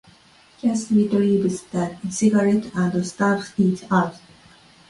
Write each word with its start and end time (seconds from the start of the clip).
Cash 0.59 0.89
retrieves 0.89 1.61
the 1.65 1.95
cigarette 2.09 2.71
and 2.73 3.05
stubs 3.05 3.53
it 3.59 3.83
out. 3.91 4.15